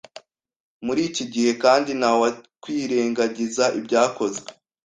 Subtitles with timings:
[0.85, 4.47] Muri iki gihe kandi ntawakwirengagiza ibyakozwe